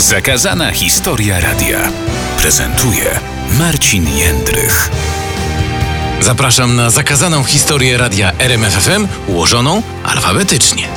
[0.00, 1.78] Zakazana historia radia
[2.38, 3.20] prezentuje
[3.58, 4.90] Marcin Jędrych.
[6.20, 10.88] Zapraszam na zakazaną historię radia RMFFM ułożoną alfabetycznie.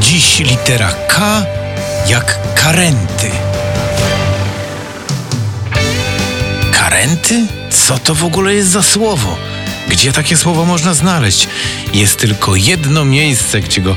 [0.00, 1.46] Dziś litera K
[2.08, 3.30] jak karenty.
[6.72, 7.46] Karenty?
[7.70, 9.36] Co to w ogóle jest za słowo?
[9.88, 11.48] Gdzie takie słowo można znaleźć?
[11.94, 13.96] Jest tylko jedno miejsce, gdzie go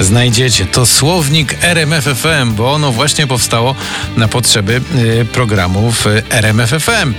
[0.00, 0.66] znajdziecie.
[0.66, 3.74] To słownik RMFFM, bo ono właśnie powstało
[4.16, 4.80] na potrzeby
[5.20, 7.14] y, programów y, RMFFM.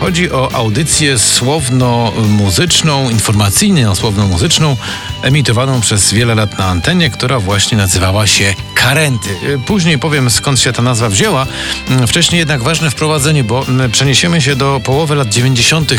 [0.00, 4.76] Chodzi o audycję słowno-muzyczną, informacyjno-słowno-muzyczną,
[5.22, 9.28] emitowaną przez wiele lat na antenie, która właśnie nazywała się Karenty.
[9.66, 11.46] Później powiem skąd się ta nazwa wzięła.
[12.06, 15.94] Wcześniej jednak ważne wprowadzenie, bo przeniesiemy się do połowy lat 90.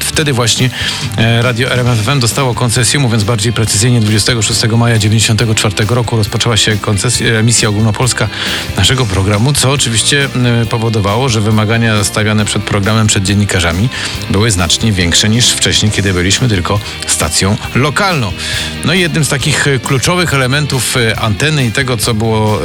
[0.00, 0.70] Wtedy właśnie
[1.18, 7.32] e, Radio RMFM dostało koncesję, mówiąc bardziej precyzyjnie 26 maja 94 roku rozpoczęła się koncesja,
[7.32, 8.28] emisja ogólnopolska
[8.76, 10.28] naszego programu, co oczywiście
[10.70, 13.88] powodowało, że wymagania stawiane przed programem, przed dziennikarzami
[14.30, 18.32] były znacznie większe niż wcześniej, kiedy byliśmy tylko stacją lokalną.
[18.84, 22.60] No i jednym z takich kluczowych elementów anteny i tego, co było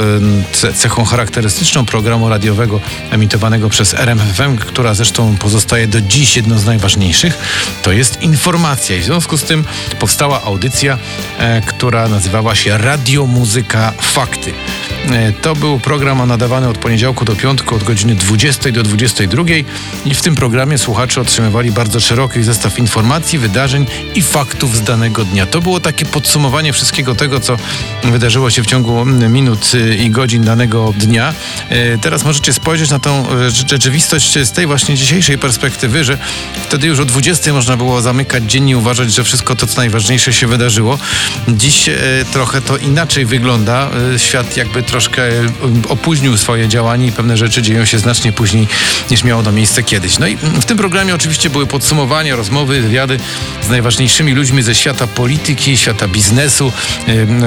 [0.75, 2.79] cechą charakterystyczną programu radiowego
[3.11, 7.37] emitowanego przez RMFM, która zresztą pozostaje do dziś jedną z najważniejszych,
[7.83, 8.95] to jest informacja.
[8.95, 9.63] I w związku z tym
[9.99, 10.97] powstała audycja,
[11.39, 14.53] e, która nazywała się Radio Muzyka Fakty.
[15.11, 19.43] E, to był program nadawany od poniedziałku do piątku od godziny 20 do 22
[20.05, 25.25] i w tym programie słuchacze otrzymywali bardzo szeroki zestaw informacji, wydarzeń i faktów z danego
[25.25, 25.45] dnia.
[25.45, 27.57] To było takie podsumowanie wszystkiego tego, co
[28.03, 31.33] wydarzyło się w ciągu minut y, i godzin danego dnia.
[31.69, 36.17] E, teraz możecie spojrzeć na tą e, rzeczywistość z tej właśnie dzisiejszej perspektywy, że
[36.67, 40.33] wtedy już o 20 można było zamykać dzień i uważać, że wszystko to, co najważniejsze
[40.33, 40.99] się wydarzyło.
[41.47, 41.89] Dziś
[42.33, 43.89] trochę to inaczej wygląda.
[44.17, 45.23] Świat jakby troszkę
[45.89, 48.67] opóźnił swoje działanie i pewne rzeczy dzieją się znacznie później
[49.11, 50.19] niż miało to miejsce kiedyś.
[50.19, 53.19] No i w tym programie oczywiście były podsumowania, rozmowy, wywiady
[53.63, 56.71] z najważniejszymi ludźmi ze świata polityki, świata biznesu,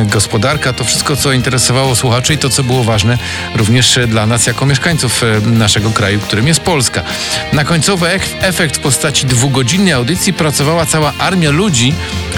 [0.05, 3.19] gospodarka, to wszystko, co interesowało słuchaczy i to, co było ważne
[3.55, 7.03] również dla nas jako mieszkańców naszego kraju, którym jest Polska.
[7.53, 8.09] Na końcowy
[8.41, 11.95] efekt w postaci dwugodzinnej audycji pracowała cała armia ludzi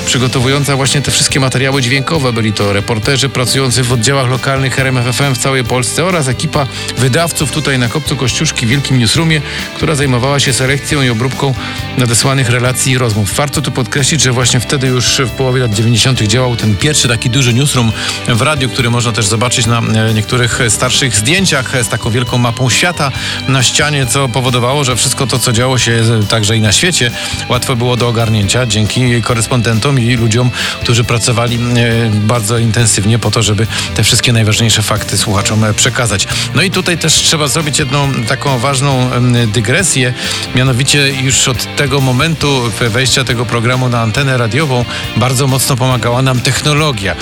[0.07, 2.33] przygotowująca właśnie te wszystkie materiały dźwiękowe.
[2.33, 6.67] Byli to reporterzy pracujący w oddziałach lokalnych RMF FM w całej Polsce oraz ekipa
[6.97, 9.41] wydawców tutaj na Kopcu Kościuszki w Wielkim Newsroomie,
[9.77, 11.55] która zajmowała się selekcją i obróbką
[11.99, 13.35] nadesłanych relacji i rozmów.
[13.35, 16.23] Warto tu podkreślić, że właśnie wtedy już w połowie lat 90.
[16.23, 17.93] działał ten pierwszy taki duży newsroom
[18.29, 22.71] w radiu, który można też zobaczyć na e, niektórych starszych zdjęciach z taką wielką mapą
[22.71, 23.13] świata
[23.49, 27.11] na ścianie, co powodowało, że wszystko to, co działo się także i na świecie,
[27.49, 33.43] łatwo było do ogarnięcia dzięki korespondentom i ludziom, którzy pracowali e, bardzo intensywnie po to,
[33.43, 36.29] żeby te wszystkie najważniejsze fakty słuchaczom e, przekazać.
[36.55, 39.11] No i tutaj też trzeba zrobić jedną taką ważną
[39.47, 40.15] dygresję,
[40.55, 44.85] mianowicie już od tego momentu wejścia tego programu na antenę radiową
[45.17, 47.15] bardzo mocno pomagała nam technologia,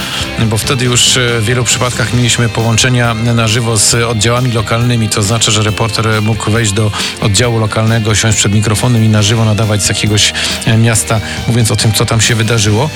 [0.47, 5.23] bo wtedy już e, w wielu przypadkach mieliśmy połączenia na żywo z oddziałami lokalnymi, to
[5.23, 6.91] znaczy, że reporter mógł wejść do
[7.21, 10.33] oddziału lokalnego, siąść przed mikrofonem i na żywo nadawać z jakiegoś
[10.67, 12.91] e, miasta, mówiąc o tym, co tam się wydarzyło.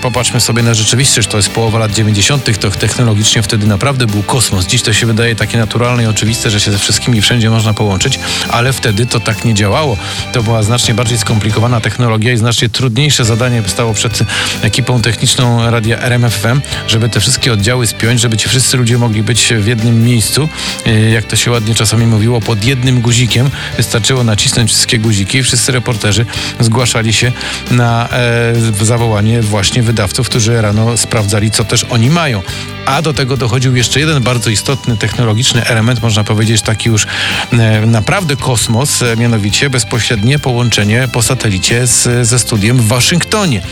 [0.00, 4.66] Popatrzmy sobie na rzeczywistość, to jest połowa lat 90., to technologicznie wtedy naprawdę był kosmos.
[4.66, 8.18] Dziś to się wydaje takie naturalne i oczywiste, że się ze wszystkimi wszędzie można połączyć,
[8.50, 9.96] ale wtedy to tak nie działało.
[10.32, 14.20] To była znacznie bardziej skomplikowana technologia i znacznie trudniejsze zadanie stało przed
[14.62, 19.54] ekipą techniczną radia RMFM, żeby te wszystkie oddziały spiąć, żeby ci wszyscy ludzie mogli być
[19.58, 20.48] w jednym miejscu,
[20.86, 23.50] e, jak to się ładnie czasami mówiło, pod jednym guzikiem.
[23.76, 26.26] Wystarczyło nacisnąć wszystkie guziki i wszyscy reporterzy
[26.60, 27.32] zgłaszali się
[27.70, 32.42] na e, zawołanie właśnie wydawców, którzy rano sprawdzali, co też oni mają.
[32.86, 37.06] A do tego dochodził jeszcze jeden bardzo istotny technologiczny element, można powiedzieć taki już
[37.52, 43.62] e, naprawdę kosmos, e, mianowicie bezpośrednie połączenie po satelicie z, ze studiem w Waszyngtonie.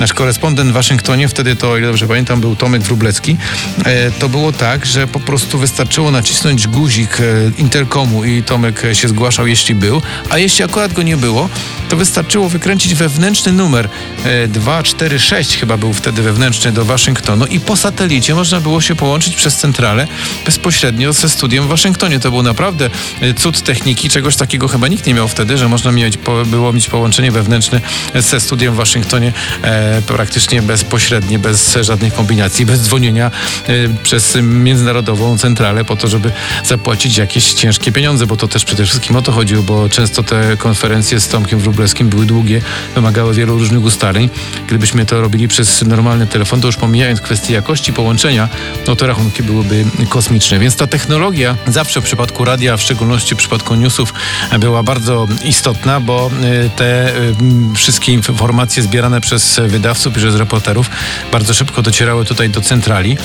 [0.00, 3.36] Nasz korespondent w Waszyngtonie, wtedy to, o ile dobrze pamiętam, był Tomek Wróblecki.
[3.84, 7.18] E, to było tak, że po prostu wystarczyło nacisnąć guzik
[7.58, 11.48] interkomu i Tomek się zgłaszał, jeśli był, a jeśli akurat go nie było,
[11.88, 13.88] to wystarczyło wykręcić wewnętrzny numer
[14.48, 19.56] 246 chyba był wtedy wewnętrzny do Waszyngtonu i po satelicie można było się połączyć przez
[19.56, 19.81] centralę
[20.46, 22.20] bezpośrednio ze studiem w Waszyngtonie.
[22.20, 22.90] To był naprawdę
[23.20, 26.88] e, cud techniki, czegoś takiego chyba nikt nie miał wtedy, że można mieć, było mieć
[26.88, 27.80] połączenie wewnętrzne
[28.14, 29.32] ze studiem w Waszyngtonie
[29.62, 33.30] e, praktycznie bezpośrednie, bez żadnej kombinacji, bez dzwonienia
[33.66, 36.32] e, przez międzynarodową centralę po to, żeby
[36.64, 40.56] zapłacić jakieś ciężkie pieniądze, bo to też przede wszystkim o to chodziło, bo często te
[40.56, 42.60] konferencje z Tomkiem Wróblewskim były długie,
[42.94, 44.30] wymagały wielu różnych ustaleń.
[44.66, 48.48] Gdybyśmy to robili przez normalny telefon, to już pomijając kwestię jakości połączenia,
[48.86, 49.71] no to rachunki byłyby
[50.08, 50.58] kosmiczne.
[50.58, 54.14] Więc ta technologia zawsze w przypadku radia, w szczególności w przypadku newsów,
[54.58, 56.30] była bardzo istotna, bo
[56.66, 57.34] y, te y,
[57.74, 60.90] wszystkie informacje zbierane przez wydawców i przez reporterów
[61.32, 63.16] bardzo szybko docierały tutaj do centrali.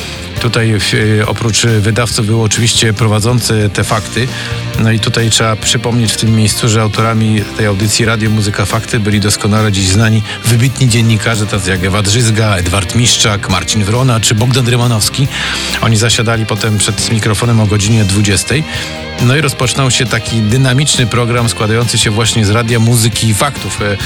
[0.42, 4.28] Tutaj y, oprócz wydawców był oczywiście prowadzący te fakty.
[4.80, 9.00] No i tutaj trzeba przypomnieć w tym miejscu, że autorami tej audycji Radio Muzyka Fakty
[9.00, 14.36] byli doskonale dziś znani wybitni dziennikarze, tacy jak Ewa Drzyzga, Edward Miszczak, Marcin Wrona czy
[14.36, 15.28] Bogdan Rymanowski.
[15.82, 18.56] Oni zasiadali potem przed mikrofonem o godzinie 20.
[19.22, 23.82] No i rozpoczynał się taki dynamiczny program składający się właśnie z radia, muzyki i faktów.
[23.82, 23.98] E,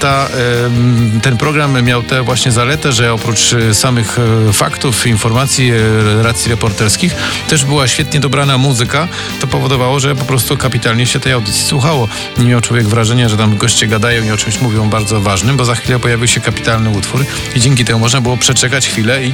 [0.00, 4.18] ta, e, ten program miał tę właśnie zaletę, że oprócz e, samych
[4.52, 5.72] faktów, informacji,
[6.16, 7.14] relacji reporterskich,
[7.48, 9.08] też była świetnie dobrana muzyka.
[9.40, 12.08] To powodowało, że po prostu kapitalnie się tej audycji słuchało.
[12.38, 15.64] Nie miał człowiek wrażenia, że tam goście gadają i o czymś mówią bardzo ważnym, bo
[15.64, 19.32] za chwilę pojawił się kapitalny utwór i dzięki temu można było przeczekać chwilę i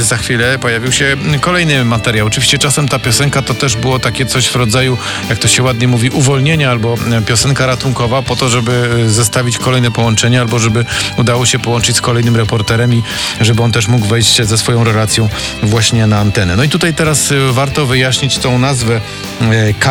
[0.00, 2.26] za chwilę pojawił się kolejny materiał.
[2.26, 5.88] Oczywiście czasem ta piosenka to też było takie coś w rodzaju, jak to się ładnie
[5.88, 10.84] mówi, uwolnienia albo e, piosenka ratunkowa po to, żeby e, zestawić kolejne połączenie albo żeby
[11.16, 13.02] udało się połączyć z kolejnym reporterem i
[13.40, 15.28] żeby on też mógł wejść ze swoją relacją
[15.62, 16.56] właśnie na antenę.
[16.56, 19.00] No i tutaj teraz warto wyjaśnić tą nazwę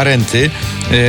[0.07, 0.49] karenty,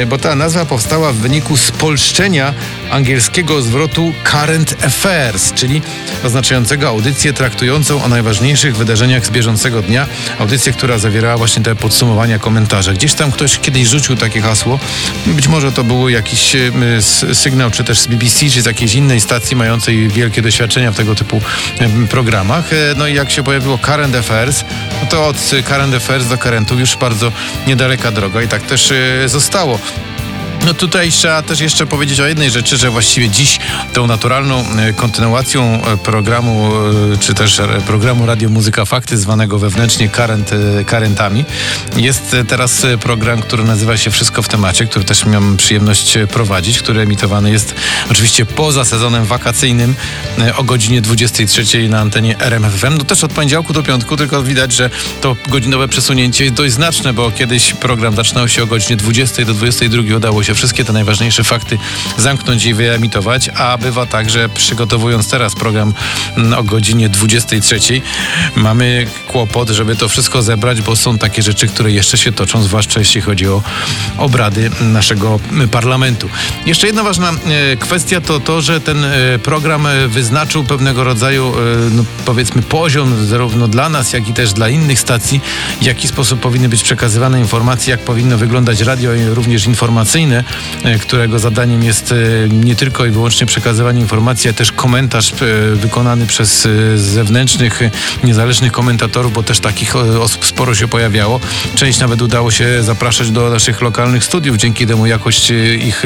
[0.06, 2.54] bo ta nazwa powstała w wyniku spolszczenia
[2.90, 5.82] angielskiego zwrotu current affairs, czyli
[6.24, 10.06] oznaczającego audycję traktującą o najważniejszych wydarzeniach z bieżącego dnia.
[10.38, 12.94] Audycję, która zawierała właśnie te podsumowania, komentarze.
[12.94, 14.78] Gdzieś tam ktoś kiedyś rzucił takie hasło.
[15.26, 16.70] Być może to był jakiś e,
[17.34, 21.14] sygnał, czy też z BBC, czy z jakiejś innej stacji mającej wielkie doświadczenia w tego
[21.14, 21.40] typu
[22.10, 22.72] programach.
[22.72, 24.64] E, no i jak się pojawiło Current Affairs,
[25.02, 25.36] no to od
[25.68, 27.32] Current Affairs do Currentów już bardzo
[27.66, 29.78] niedaleka droga i tak też e, zostało.
[30.68, 33.58] No tutaj trzeba też jeszcze powiedzieć o jednej rzeczy, że właściwie dziś
[33.92, 36.70] tą naturalną e, kontynuacją e, programu,
[37.14, 40.50] e, czy też programu Radio Muzyka Fakty, zwanego wewnętrznie Current,
[40.86, 41.44] Currentami,
[41.96, 47.00] jest teraz program, który nazywa się Wszystko w temacie, który też miałem przyjemność prowadzić, który
[47.00, 47.74] emitowany jest
[48.10, 49.94] oczywiście poza sezonem wakacyjnym
[50.56, 52.98] o godzinie 23 na antenie RMFM.
[52.98, 57.12] No też od poniedziałku do piątku, tylko widać, że to godzinowe przesunięcie jest dość znaczne,
[57.12, 61.44] bo kiedyś program zaczynał się o godzinie 20 do 22 udało się wszystkie te najważniejsze
[61.44, 61.78] fakty
[62.16, 65.94] zamknąć i wyemitować, a bywa tak, że przygotowując teraz program
[66.36, 67.80] mm, o godzinie 23
[68.56, 73.00] mamy kłopot, żeby to wszystko zebrać, bo są takie rzeczy, które jeszcze się toczą, zwłaszcza
[73.00, 73.62] jeśli chodzi o
[74.16, 75.40] obrady naszego
[75.70, 76.28] parlamentu.
[76.66, 81.52] Jeszcze jedna ważna e, kwestia to to, że ten e, program e, wyznaczył pewnego rodzaju,
[81.90, 85.40] no powiedzmy, poziom zarówno dla nas, jak i też dla innych stacji,
[85.80, 90.37] w jaki sposób powinny być przekazywane informacje, jak powinno wyglądać radio również informacyjne,
[90.84, 92.14] E, którego zadaniem jest e,
[92.48, 97.80] nie tylko i wyłącznie przekazywanie informacji, ale też komentarz e, wykonany przez zewnętrznych,
[98.24, 101.40] niezależnych komentatorów, bo też takich osób sporo się pojawiało.
[101.74, 106.02] Część nawet udało się zapraszać do naszych lokalnych studiów, dzięki temu jakość ich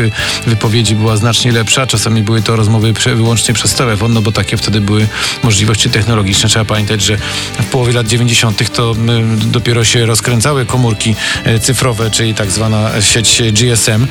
[0.47, 1.87] wypowiedzi była znacznie lepsza.
[1.87, 5.07] Czasami były to rozmowy wyłącznie przez telefon, no bo takie wtedy były
[5.43, 6.49] możliwości technologiczne.
[6.49, 7.17] Trzeba pamiętać, że
[7.61, 8.71] w połowie lat 90.
[8.73, 8.95] to
[9.37, 11.15] dopiero się rozkręcały komórki
[11.61, 14.07] cyfrowe, czyli tak zwana sieć GSM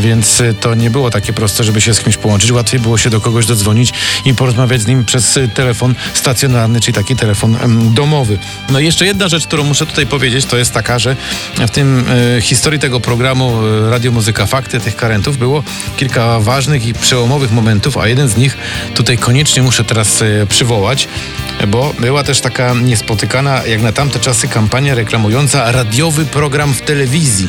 [0.00, 2.52] więc to nie było takie proste, żeby się z kimś połączyć.
[2.52, 3.92] Łatwiej było się do kogoś dodzwonić
[4.24, 7.56] i porozmawiać z nim przez telefon stacjonarny, czyli taki telefon
[7.94, 8.38] domowy.
[8.70, 11.16] No i jeszcze jedna rzecz, którą muszę tutaj powiedzieć, to jest taka, że
[11.66, 12.04] w tym
[12.36, 13.52] e, historii tego programu
[13.90, 15.62] Radio Muzyka Fakty, tych karentów, było
[15.96, 18.56] kilka ważnych i przełomowych momentów, a jeden z nich
[18.94, 21.08] tutaj koniecznie muszę teraz przywołać,
[21.68, 27.48] bo była też taka niespotykana jak na tamte czasy kampania reklamująca radiowy program w telewizji.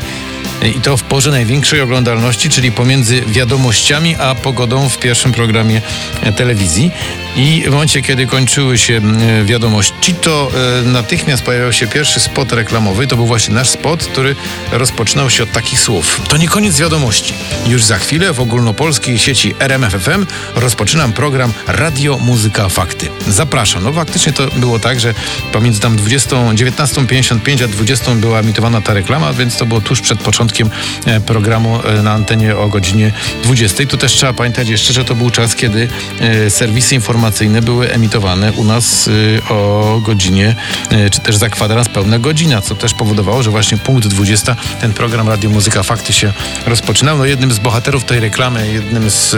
[0.64, 5.82] I to w porze największej oglądalności, czyli pomiędzy wiadomościami a pogodą w pierwszym programie
[6.36, 6.92] telewizji.
[7.36, 9.02] I w momencie, kiedy kończyły się
[9.46, 10.52] wiadomości, to
[10.82, 13.08] e, natychmiast pojawiał się pierwszy spot reklamowy.
[13.08, 14.36] To był właśnie nasz spot, który
[14.72, 16.22] rozpoczynał się od takich słów.
[16.28, 17.34] To nie koniec wiadomości.
[17.68, 23.10] Już za chwilę w ogólnopolskiej sieci RMFFM rozpoczynam program Radio Muzyka Fakty.
[23.28, 23.84] Zapraszam.
[23.84, 25.14] No faktycznie to było tak, że
[25.52, 30.20] pomiędzy tam 20, 19.55 a 20 była emitowana ta reklama, więc to było tuż przed
[30.20, 30.53] początkiem
[31.06, 33.12] e, programu e, na antenie o godzinie
[33.44, 33.86] 20.
[33.86, 35.88] Tu też trzeba pamiętać jeszcze, że to był czas, kiedy
[36.50, 39.10] serwisy informacyjne były emitowane u nas
[39.50, 40.56] o godzinie,
[41.12, 45.30] czy też za kwadrans pełna godzina, co też powodowało, że właśnie punkt 20 ten program
[45.30, 46.34] Radio Muzyka Fakty się
[46.66, 47.18] rozpoczynał.
[47.18, 49.36] No jednym z bohaterów tej reklamy, jednym z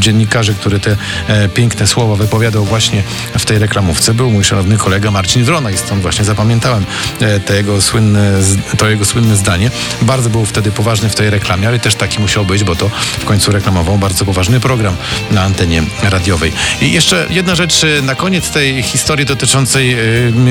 [0.00, 0.96] dziennikarzy, który te
[1.28, 3.02] e, piękne słowa wypowiadał właśnie
[3.38, 6.84] w tej reklamówce był mój szanowny kolega Marcin Wrona i stąd właśnie zapamiętałem
[7.20, 8.32] e, te jego słynne,
[8.78, 9.70] to jego słynne zdanie.
[10.02, 12.90] Bardzo był wtedy wtedy poważny w tej reklamie, ale też taki musiał być, bo to
[13.18, 14.96] w końcu reklamował bardzo poważny program
[15.30, 16.52] na antenie radiowej.
[16.80, 19.94] I jeszcze jedna rzecz y, na koniec tej historii dotyczącej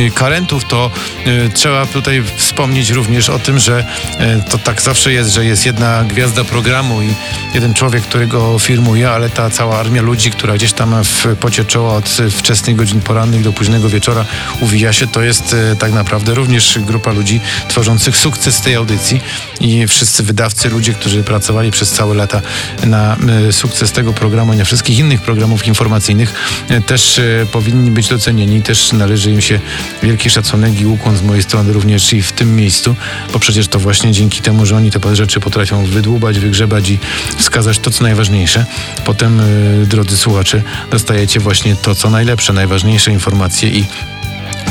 [0.08, 0.92] y, karentów, to
[1.28, 5.66] y, trzeba tutaj wspomnieć również o tym, że y, to tak zawsze jest, że jest
[5.66, 7.14] jedna gwiazda programu i
[7.54, 11.66] jeden człowiek, który go firmuje, ale ta cała armia ludzi, która gdzieś tam w pocie
[11.66, 14.26] czoła od wczesnych godzin porannych do późnego wieczora
[14.62, 19.22] uwija się, to jest y, tak naprawdę również grupa ludzi tworzących sukces tej audycji
[19.60, 22.42] i wszyscy wydawcy, ludzie, którzy pracowali przez całe lata
[22.86, 23.18] na
[23.50, 26.34] y, sukces tego programu i na wszystkich innych programów informacyjnych
[26.72, 28.62] y, też y, powinni być docenieni.
[28.62, 29.60] Też należy im się
[30.04, 32.96] wielki szacunek i ukłon z mojej strony również i w tym miejscu,
[33.34, 37.00] bo przecież to właśnie dzięki temu, że oni te rzeczy potrafią wydłubać, wygrzebać i
[37.38, 38.66] wskazać to, co najważniejsze.
[39.06, 39.42] Potem,
[39.86, 40.62] drodzy słuchacze,
[40.92, 43.86] dostajecie właśnie to, co najlepsze, najważniejsze informacje i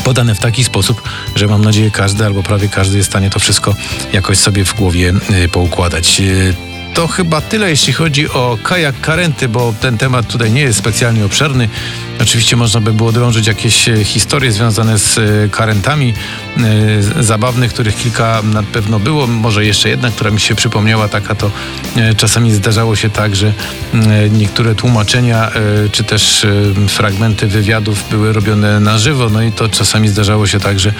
[0.07, 1.03] podane w taki sposób,
[1.35, 3.75] że mam nadzieję każdy albo prawie każdy jest w stanie to wszystko
[4.13, 5.13] jakoś sobie w głowie
[5.45, 6.23] y, poukładać.
[6.97, 11.25] To chyba tyle, jeśli chodzi o kajak karenty, bo ten temat tutaj nie jest specjalnie
[11.25, 11.69] obszerny.
[12.21, 16.15] Oczywiście można by było drążyć jakieś e, historie związane z e, karentami
[17.19, 19.27] e, zabawnych, których kilka na pewno było.
[19.27, 21.51] Może jeszcze jedna, która mi się przypomniała, taka to
[22.17, 23.53] czasami zdarzało się tak, że
[24.31, 25.51] niektóre tłumaczenia
[25.93, 26.47] czy też
[26.89, 30.93] fragmenty wywiadów były robione na żywo, no i to czasami zdarzało się tak, że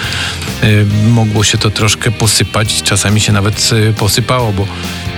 [1.09, 4.67] mogło się to troszkę posypać, czasami się nawet posypało, bo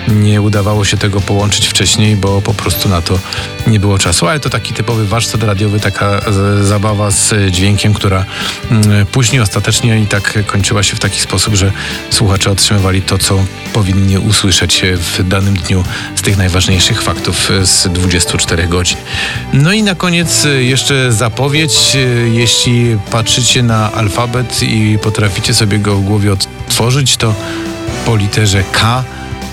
[0.08, 3.18] nie udawało się tego połączyć wcześniej, bo po prostu na to
[3.66, 8.24] nie było czasu, ale to taki typowy warsztat radiowy, taka z- zabawa z dźwiękiem, która
[8.70, 11.72] mm, później ostatecznie i tak kończyła się w taki sposób, że
[12.10, 15.84] słuchacze otrzymywali to, co powinni usłyszeć w danym dniu
[16.16, 18.96] z tych najważniejszych faktów z 24 godzin.
[19.52, 21.96] No i na koniec y, jeszcze zapowiedź,
[22.32, 27.34] jeśli patrzycie na alfabet i potraficie sobie go w głowie odtworzyć, to
[28.06, 29.04] po literze K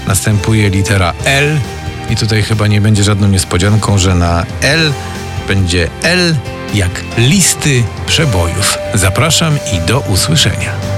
[0.08, 1.60] następuje litera L
[2.10, 4.94] i tutaj chyba nie będzie żadną niespodzianką, że na L
[5.48, 6.36] będzie L
[6.74, 8.78] jak listy przebojów.
[8.94, 10.95] Zapraszam i do usłyszenia.